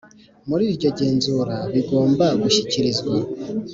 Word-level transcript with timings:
Muri 0.49 0.63
iryo 0.71 0.89
genzura 0.99 1.57
bigomba 1.73 2.25
gushyikirizwa 2.41 3.13